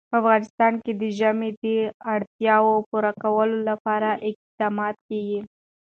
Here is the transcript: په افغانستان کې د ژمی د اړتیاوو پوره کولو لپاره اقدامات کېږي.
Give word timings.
په 0.09 0.15
افغانستان 0.21 0.73
کې 0.83 0.91
د 1.01 1.03
ژمی 1.17 1.51
د 1.63 1.65
اړتیاوو 2.13 2.85
پوره 2.89 3.11
کولو 3.23 3.57
لپاره 3.69 4.09
اقدامات 4.29 4.95
کېږي. 5.07 5.39